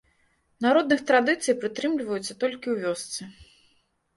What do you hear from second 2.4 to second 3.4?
толькі ў вёсцы.